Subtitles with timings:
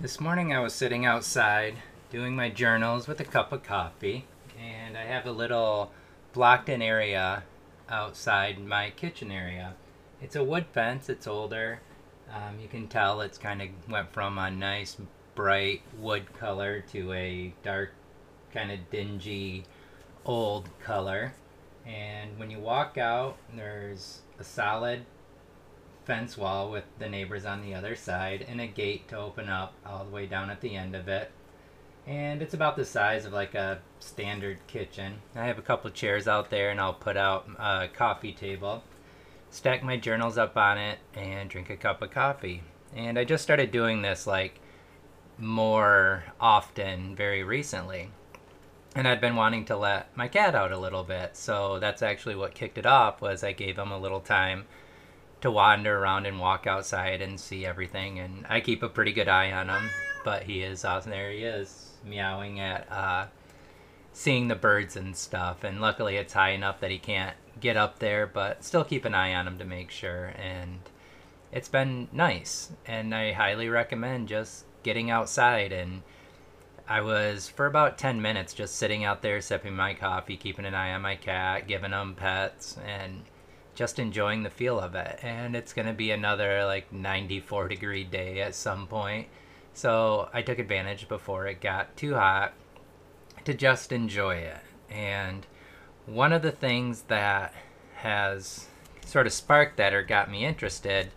[0.00, 1.74] This morning I was sitting outside
[2.08, 5.90] doing my journals with a cup of coffee, and I have a little
[6.32, 7.42] blocked in area
[7.88, 9.74] outside my kitchen area.
[10.22, 11.80] It's a wood fence, it's older.
[12.32, 14.96] Um, you can tell it's kind of went from a nice
[15.34, 17.90] bright wood color to a dark,
[18.54, 19.64] kind of dingy
[20.24, 21.32] old color.
[21.84, 25.06] And when you walk out, there's a solid
[26.08, 29.74] fence wall with the neighbors on the other side and a gate to open up
[29.84, 31.30] all the way down at the end of it.
[32.06, 35.16] And it's about the size of like a standard kitchen.
[35.36, 38.82] I have a couple chairs out there and I'll put out a coffee table,
[39.50, 42.62] stack my journals up on it, and drink a cup of coffee.
[42.96, 44.60] And I just started doing this like
[45.36, 48.08] more often very recently.
[48.96, 51.36] And I'd been wanting to let my cat out a little bit.
[51.36, 54.64] So that's actually what kicked it off was I gave him a little time
[55.40, 58.18] to wander around and walk outside and see everything.
[58.18, 59.90] And I keep a pretty good eye on him,
[60.24, 61.10] but he is awesome.
[61.10, 63.26] There he is, meowing at uh,
[64.12, 65.64] seeing the birds and stuff.
[65.64, 69.14] And luckily, it's high enough that he can't get up there, but still keep an
[69.14, 70.32] eye on him to make sure.
[70.36, 70.80] And
[71.52, 76.02] it's been nice, and I highly recommend just getting outside and.
[76.90, 80.74] I was for about 10 minutes just sitting out there sipping my coffee, keeping an
[80.74, 83.24] eye on my cat, giving him pets, and
[83.78, 85.20] just enjoying the feel of it.
[85.22, 89.28] And it's going to be another like 94 degree day at some point.
[89.72, 92.54] So I took advantage before it got too hot
[93.44, 94.58] to just enjoy it.
[94.90, 95.46] And
[96.06, 97.54] one of the things that
[97.98, 98.66] has
[99.06, 101.12] sort of sparked that or got me interested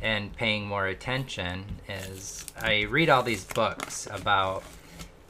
[0.00, 4.62] in paying more attention is I read all these books about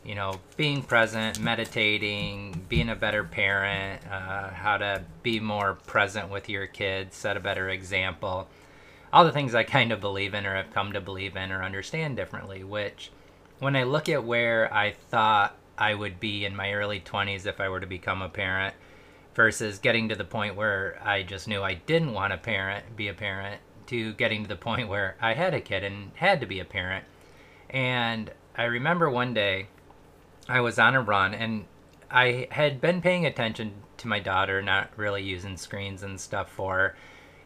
[0.08, 6.30] you know, being present, meditating, being a better parent, uh, how to be more present
[6.30, 8.48] with your kids, set a better example.
[9.12, 11.62] All the things I kind of believe in or have come to believe in or
[11.62, 13.10] understand differently, which
[13.58, 17.60] when I look at where I thought I would be in my early 20s if
[17.60, 18.74] I were to become a parent
[19.34, 23.08] versus getting to the point where I just knew I didn't want to parent, be
[23.08, 26.46] a parent, to getting to the point where I had a kid and had to
[26.46, 27.04] be a parent.
[27.68, 29.66] And I remember one day
[30.48, 31.66] I was on a run and
[32.10, 36.76] I had been paying attention to my daughter, not really using screens and stuff for
[36.76, 36.96] her.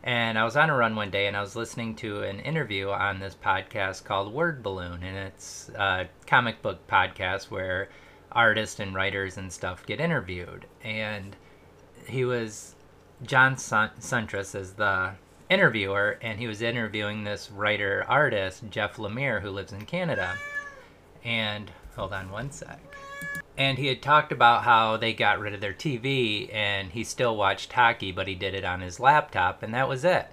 [0.04, 2.90] And I was on a run one day and I was listening to an interview
[2.90, 5.02] on this podcast called Word Balloon.
[5.02, 7.88] And it's a comic book podcast where
[8.30, 10.66] artists and writers and stuff get interviewed.
[10.82, 11.36] And
[12.06, 12.74] he was,
[13.24, 15.12] John Siuntres is the
[15.50, 20.34] interviewer, and he was interviewing this writer artist, Jeff Lemire, who lives in Canada.
[21.24, 22.80] And hold on one sec
[23.56, 27.36] and he had talked about how they got rid of their TV and he still
[27.36, 30.28] watched hockey, but he did it on his laptop, and that was it.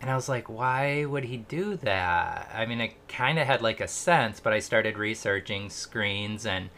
[0.00, 2.50] And I was like, why would he do that?
[2.54, 6.70] I mean, it kind of had like a sense, but I started researching screens and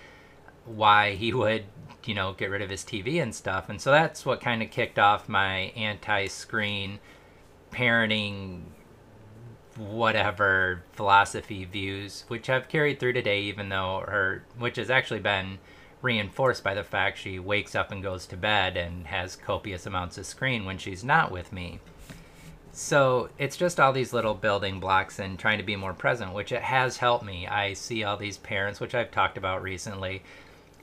[0.65, 1.65] why he would,
[2.05, 3.69] you know, get rid of his TV and stuff.
[3.69, 7.01] And so that's what kind of kicked off my anti screen
[7.71, 8.63] parenting
[9.77, 15.59] whatever philosophy views, which have carried through today, even though her, which has actually been
[16.03, 20.19] reinforced by the fact she wakes up and goes to bed and has copious amounts
[20.19, 21.81] of screen when she's not with me.
[22.73, 26.53] So it's just all these little building blocks and trying to be more present, which
[26.53, 27.47] it has helped me.
[27.47, 30.23] I see all these parents, which I've talked about recently,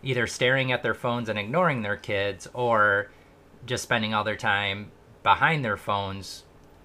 [0.02, 3.12] either staring at their phones and ignoring their kids or
[3.68, 6.44] just spending all their time behind their phones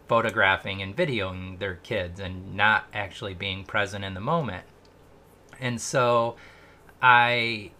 [0.08, 4.64] photographing and videoing their kids and not actually being present in the moment.
[5.60, 6.36] And so
[7.02, 7.70] I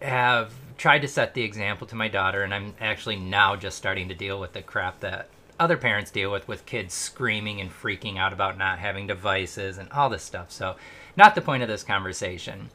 [0.00, 4.08] have tried to set the example to my daughter, and I'm actually now just starting
[4.08, 8.16] to deal with the crap that other parents deal with with kids screaming and freaking
[8.16, 10.52] out about not having devices and all this stuff.
[10.52, 10.76] So,
[11.16, 12.70] not the point of this conversation.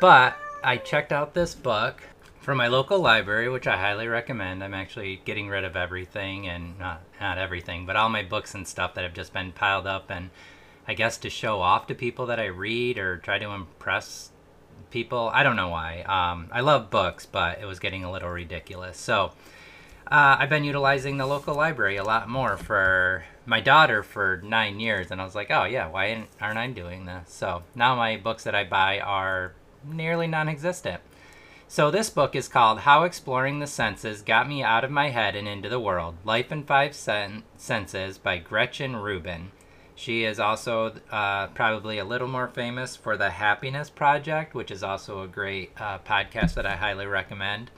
[0.00, 2.02] But I checked out this book
[2.48, 4.64] from my local library, which I highly recommend.
[4.64, 8.66] I'm actually getting rid of everything and not not everything, but all my books and
[8.66, 10.30] stuff that have just been piled up and
[10.86, 14.30] I guess to show off to people that I read or try to impress
[14.90, 15.30] people.
[15.30, 16.00] I don't know why.
[16.04, 18.96] Um, I love books, but it was getting a little ridiculous.
[18.96, 19.32] So
[20.10, 24.80] uh, I've been utilizing the local library a lot more for my daughter for nine
[24.80, 27.30] years, and I was like, oh yeah, why aren't I doing this?
[27.30, 29.52] So now my books that I buy are
[29.84, 31.02] nearly non-existent.
[31.70, 35.36] So, this book is called How Exploring the Senses Got Me Out of My Head
[35.36, 39.52] and Into the World Life in Five Sen- Senses by Gretchen Rubin.
[39.94, 44.82] She is also uh, probably a little more famous for the Happiness Project, which is
[44.82, 47.70] also a great uh, podcast that I highly recommend.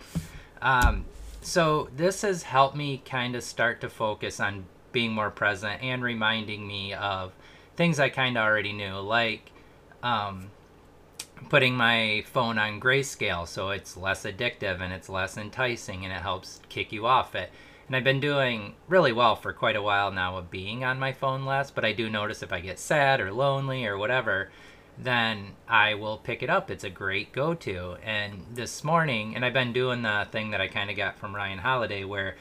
[0.62, 1.06] Um,
[1.42, 6.00] so, this has helped me kind of start to focus on being more present and
[6.00, 7.32] reminding me of
[7.74, 9.50] things I kind of already knew, like
[10.04, 10.52] um,
[11.48, 16.22] putting my phone on grayscale so it's less addictive and it's less enticing and it
[16.22, 17.50] helps kick you off it.
[17.86, 21.12] And I've been doing really well for quite a while now of being on my
[21.12, 24.50] phone less, but I do notice if I get sad or lonely or whatever,
[24.96, 26.70] then I will pick it up.
[26.70, 27.96] It's a great go to.
[28.04, 31.34] And this morning, and I've been doing the thing that I kind of got from
[31.34, 32.36] Ryan Holiday where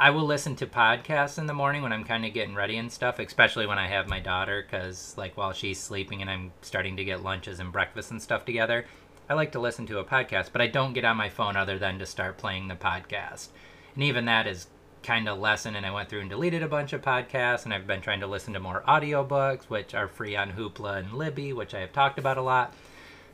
[0.00, 2.90] I will listen to podcasts in the morning when I'm kind of getting ready and
[2.90, 6.96] stuff, especially when I have my daughter, because like while she's sleeping and I'm starting
[6.96, 8.86] to get lunches and breakfast and stuff together,
[9.28, 11.78] I like to listen to a podcast, but I don't get on my phone other
[11.78, 13.48] than to start playing the podcast.
[13.94, 14.68] And even that is
[15.02, 17.86] kind of lesson and I went through and deleted a bunch of podcasts and I've
[17.86, 21.74] been trying to listen to more audiobooks which are free on Hoopla and Libby which
[21.74, 22.74] I have talked about a lot.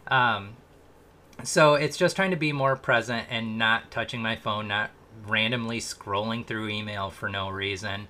[0.09, 0.57] Um,
[1.45, 4.91] so it's just trying to be more present and not touching my phone, not
[5.27, 8.09] randomly scrolling through email for no reason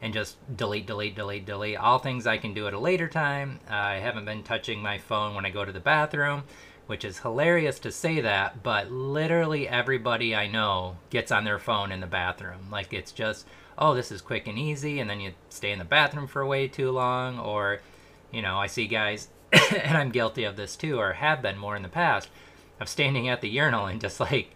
[0.00, 1.76] and just delete, delete, delete, delete.
[1.76, 3.60] All things I can do at a later time.
[3.68, 6.44] Uh, I haven't been touching my phone when I go to the bathroom,
[6.86, 11.90] which is hilarious to say that, but literally everybody I know gets on their phone
[11.90, 12.68] in the bathroom.
[12.70, 13.46] Like it's just,
[13.76, 16.68] oh, this is quick and easy, and then you stay in the bathroom for way
[16.68, 17.80] too long, or,
[18.30, 21.76] you know, I see guys, and I'm guilty of this too, or have been more
[21.76, 22.28] in the past,
[22.80, 24.54] of standing at the urinal and just like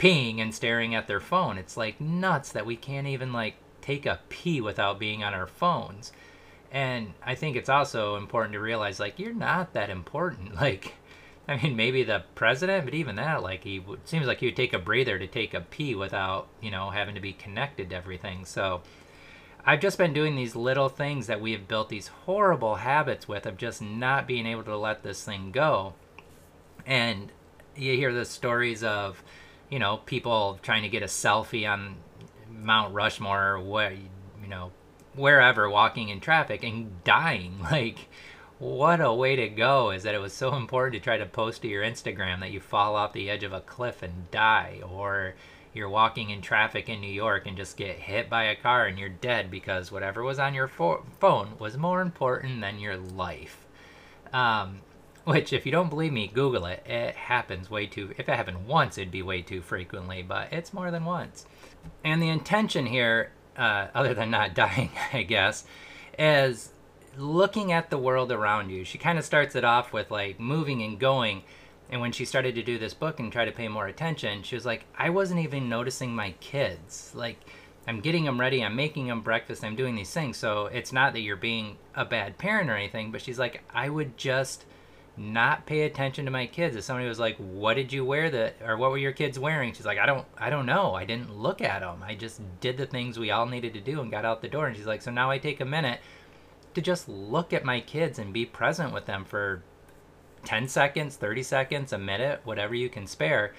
[0.00, 1.58] peeing and staring at their phone.
[1.58, 5.46] It's like nuts that we can't even like take a pee without being on our
[5.46, 6.10] phones.
[6.72, 10.54] And I think it's also important to realize like you're not that important.
[10.60, 10.94] Like
[11.46, 14.56] I mean maybe the president, but even that like he would, seems like he would
[14.56, 17.96] take a breather to take a pee without, you know, having to be connected to
[17.96, 18.46] everything.
[18.46, 18.80] So
[19.66, 23.44] I've just been doing these little things that we have built these horrible habits with
[23.44, 25.92] of just not being able to let this thing go.
[26.86, 27.30] And
[27.76, 29.22] you hear the stories of
[29.70, 31.96] you know, people trying to get a selfie on
[32.50, 34.72] Mount Rushmore or where, you know,
[35.14, 37.58] wherever walking in traffic and dying.
[37.70, 38.08] Like,
[38.58, 41.62] what a way to go is that it was so important to try to post
[41.62, 45.34] to your Instagram that you fall off the edge of a cliff and die, or
[45.72, 48.98] you're walking in traffic in New York and just get hit by a car and
[48.98, 53.66] you're dead because whatever was on your fo- phone was more important than your life.
[54.32, 54.80] Um,
[55.24, 56.84] which, if you don't believe me, Google it.
[56.86, 58.10] It happens way too.
[58.16, 61.46] If it happened once, it'd be way too frequently, but it's more than once.
[62.04, 65.64] And the intention here, uh, other than not dying, I guess,
[66.18, 66.70] is
[67.16, 68.84] looking at the world around you.
[68.84, 71.42] She kind of starts it off with like moving and going.
[71.90, 74.54] And when she started to do this book and try to pay more attention, she
[74.54, 77.12] was like, I wasn't even noticing my kids.
[77.16, 77.36] Like,
[77.86, 80.36] I'm getting them ready, I'm making them breakfast, I'm doing these things.
[80.36, 83.88] So it's not that you're being a bad parent or anything, but she's like, I
[83.88, 84.64] would just
[85.20, 86.74] not pay attention to my kids.
[86.74, 89.74] If somebody was like, "What did you wear that or what were your kids wearing?"
[89.74, 90.94] She's like, "I don't I don't know.
[90.94, 92.02] I didn't look at them.
[92.02, 94.66] I just did the things we all needed to do and got out the door."
[94.66, 96.00] And she's like, "So now I take a minute
[96.74, 99.62] to just look at my kids and be present with them for
[100.44, 103.52] 10 seconds, 30 seconds, a minute, whatever you can spare."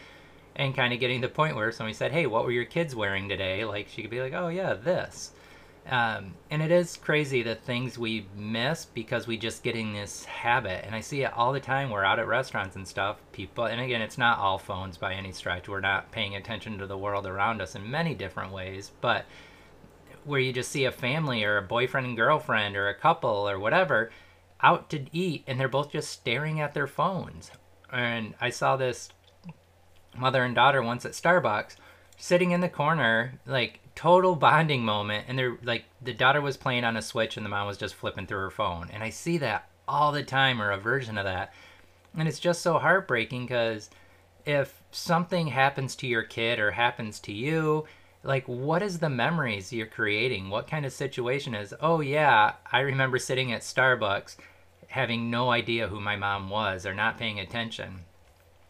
[0.55, 2.95] And kind of getting to the point where somebody said, "Hey, what were your kids
[2.95, 5.31] wearing today?" Like she could be like, "Oh yeah, this."
[5.87, 10.23] Um, and it is crazy the things we miss because we just get in this
[10.25, 10.85] habit.
[10.85, 11.89] And I see it all the time.
[11.89, 13.17] We're out at restaurants and stuff.
[13.31, 15.67] People, and again, it's not all phones by any stretch.
[15.67, 18.91] We're not paying attention to the world around us in many different ways.
[19.01, 19.25] But
[20.23, 23.59] where you just see a family or a boyfriend and girlfriend or a couple or
[23.59, 24.11] whatever
[24.61, 27.51] out to eat and they're both just staring at their phones.
[27.91, 29.09] And I saw this
[30.15, 31.75] mother and daughter once at Starbucks
[32.17, 36.83] sitting in the corner, like total bonding moment and they're like the daughter was playing
[36.83, 39.37] on a switch and the mom was just flipping through her phone and i see
[39.37, 41.53] that all the time or a version of that
[42.17, 43.89] and it's just so heartbreaking because
[44.45, 47.85] if something happens to your kid or happens to you
[48.23, 50.49] like what is the memories you're creating?
[50.49, 54.37] What kind of situation is oh yeah i remember sitting at starbucks
[54.87, 58.01] having no idea who my mom was or not paying attention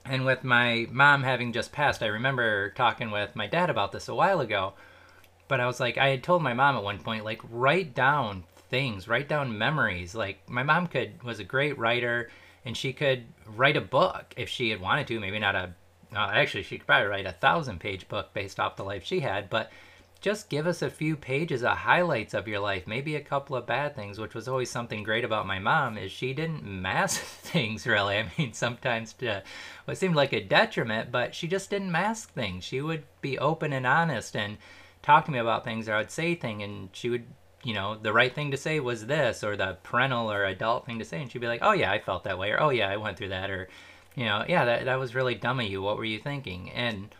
[0.06, 4.08] and with my mom having just passed i remember talking with my dad about this
[4.08, 4.74] a while ago
[5.52, 8.46] but I was like, I had told my mom at one point, like, write down
[8.70, 10.16] things, write down memories.
[10.16, 12.32] Like, my mom could was a great writer,
[12.64, 15.20] and she could write a book if she had wanted to.
[15.20, 15.74] Maybe not a,
[16.16, 19.20] uh, actually, she could probably write a thousand page book based off the life she
[19.20, 19.70] had, but
[20.22, 23.66] just give us a few pages of highlights of your life maybe a couple of
[23.66, 27.88] bad things which was always something great about my mom is she didn't mask things
[27.88, 29.42] really i mean sometimes to
[29.88, 33.74] it seemed like a detriment but she just didn't mask things she would be open
[33.74, 34.58] and honest and
[35.02, 37.26] talk to me about things or I would say thing and she would
[37.64, 41.00] you know the right thing to say was this or the parental or adult thing
[41.00, 42.90] to say and she'd be like oh yeah I felt that way or oh yeah
[42.90, 43.70] I went through that or
[44.16, 47.14] you know yeah that, that was really dumb of you what were you thinking and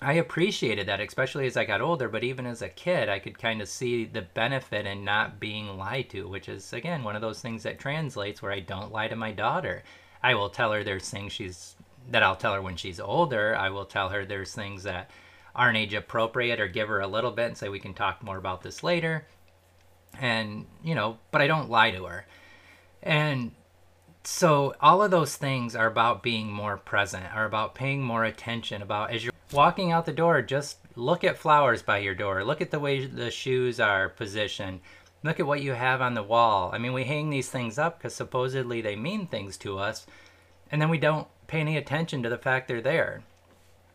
[0.00, 2.08] I appreciated that, especially as I got older.
[2.08, 5.78] But even as a kid, I could kind of see the benefit in not being
[5.78, 9.08] lied to, which is, again, one of those things that translates where I don't lie
[9.08, 9.82] to my daughter.
[10.22, 11.76] I will tell her there's things she's
[12.10, 13.56] that I'll tell her when she's older.
[13.56, 15.10] I will tell her there's things that
[15.56, 18.36] aren't age appropriate or give her a little bit and say we can talk more
[18.36, 19.26] about this later.
[20.20, 22.26] And, you know, but I don't lie to her.
[23.02, 23.52] And
[24.22, 28.82] so all of those things are about being more present, are about paying more attention,
[28.82, 32.44] about as you're walking out the door, just look at flowers by your door.
[32.44, 34.80] Look at the way the shoes are positioned.
[35.22, 36.70] Look at what you have on the wall.
[36.72, 40.06] I mean, we hang these things up because supposedly they mean things to us,
[40.70, 43.22] and then we don't pay any attention to the fact they're there.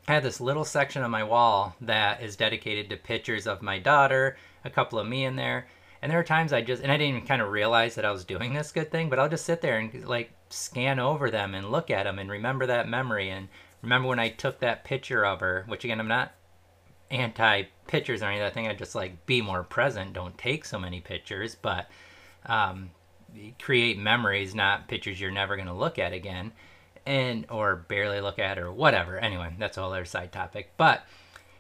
[0.08, 3.80] I have this little section on my wall that is dedicated to pictures of my
[3.80, 5.68] daughter, a couple of me in there.
[6.02, 8.12] And there are times I just, and I didn't even kind of realize that I
[8.12, 11.54] was doing this good thing, but I'll just sit there and like scan over them
[11.54, 13.48] and look at them and remember that memory and
[13.84, 16.34] remember when I took that picture of her, which again, I'm not
[17.12, 18.46] anti pictures or anything.
[18.46, 21.88] I think I just like be more present, don't take so many pictures, but
[22.48, 22.90] um,
[23.62, 26.54] create memories, not pictures you're never going to look at again
[27.06, 29.18] and or barely look at or whatever.
[29.18, 30.72] Anyway, that's a whole other side topic.
[30.78, 31.04] But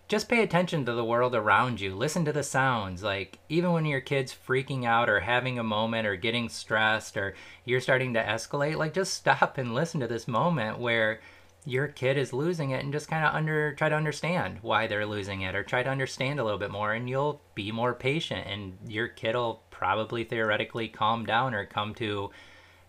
[0.08, 1.96] just pay attention to the world around you.
[1.96, 3.02] Listen to the sounds.
[3.02, 7.34] Like even when your kid's freaking out or having a moment or getting stressed or
[7.64, 11.22] you're starting to escalate, like just stop and listen to this moment where
[11.66, 15.06] your kid is losing it and just kind of under try to understand why they're
[15.06, 18.48] losing it or try to understand a little bit more and you'll be more patient
[18.48, 22.32] and your kid will probably theoretically calm down or come to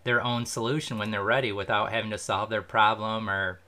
[0.03, 3.59] their own solution when they're ready without having to solve their problem or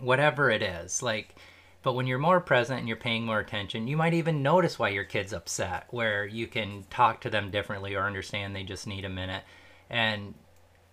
[0.00, 1.02] whatever it is.
[1.02, 1.34] Like,
[1.82, 4.88] but when you're more present and you're paying more attention, you might even notice why
[4.88, 9.04] your kid's upset, where you can talk to them differently or understand they just need
[9.04, 9.44] a minute.
[9.88, 10.34] And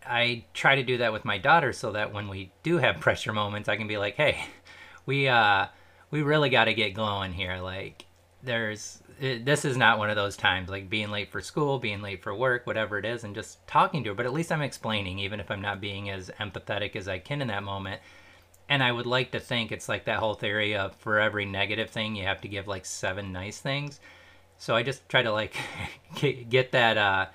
[0.05, 3.33] I try to do that with my daughter so that when we do have pressure
[3.33, 4.45] moments, I can be like, "Hey,
[5.05, 5.67] we uh
[6.11, 7.57] we really got to get glowing here.
[7.57, 8.05] Like
[8.43, 12.01] there's it, this is not one of those times like being late for school, being
[12.01, 14.15] late for work, whatever it is, and just talking to her.
[14.15, 17.41] But at least I'm explaining, even if I'm not being as empathetic as I can
[17.41, 18.01] in that moment.
[18.69, 21.89] And I would like to think it's like that whole theory of for every negative
[21.89, 23.99] thing, you have to give like seven nice things.
[24.57, 25.55] So I just try to like
[26.49, 27.25] get that uh,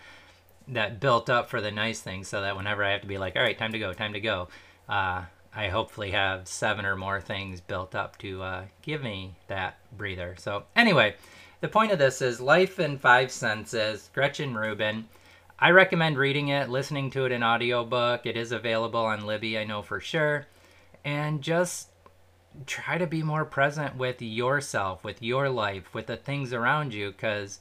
[0.68, 3.36] that built up for the nice things, so that whenever I have to be like,
[3.36, 4.48] all right, time to go, time to go.
[4.88, 5.24] Uh,
[5.58, 10.36] I hopefully have seven or more things built up to uh, give me that breather.
[10.38, 11.16] So, anyway,
[11.60, 15.08] the point of this is Life in Five Senses, Gretchen Rubin.
[15.58, 18.24] I recommend reading it, listening to it in audiobook.
[18.24, 20.46] It is available on Libby, I know for sure.
[21.04, 21.88] And just
[22.64, 27.10] try to be more present with yourself, with your life, with the things around you
[27.10, 27.58] because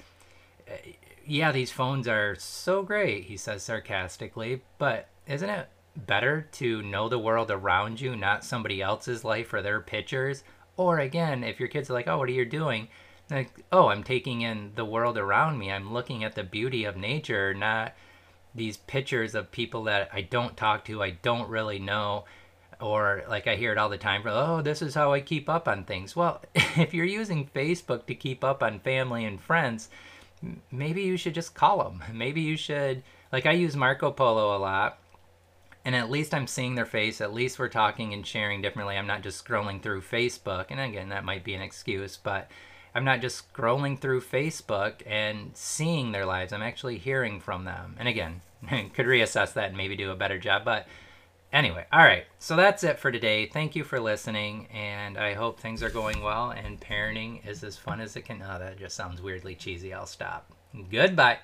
[0.68, 0.92] eh,
[1.25, 5.68] yeah, these phones are so great, he says sarcastically, but isn't it
[6.06, 10.44] better to know the world around you, not somebody else's life or their pictures?
[10.77, 12.88] Or again, if your kids are like, oh, what are you doing?
[13.30, 15.72] like oh i'm taking in the world around me.
[15.72, 17.94] I'm looking at the beauty of nature not
[18.56, 22.25] these pictures of people that i don't talk to i don't really know.
[22.80, 25.68] Or like i hear it all the time oh this is how i keep up
[25.68, 26.16] on things.
[26.16, 29.89] Well if you're using facebook to keep up on family and friends
[30.72, 33.01] maybe you should just call them maybe you should
[33.32, 35.00] like i use marco polo a lot
[35.88, 39.08] and at least i'm seeing their face at least we're talking and sharing differently i'm
[39.08, 42.51] not just scrolling through facebook and again that might be an excuse but
[42.98, 46.51] I'm not just scrolling through Facebook and seeing their lives.
[46.51, 47.96] I'm actually hearing from them.
[48.00, 48.41] And again,
[48.94, 50.65] could reassess that and maybe do a better job.
[50.65, 50.88] But
[51.53, 52.25] anyway, all right.
[52.39, 53.46] So that's it for today.
[53.46, 54.67] Thank you for listening.
[54.74, 58.41] And I hope things are going well and parenting is as fun as it can.
[58.41, 59.94] Oh, that just sounds weirdly cheesy.
[59.94, 60.51] I'll stop.
[60.89, 61.38] Goodbye.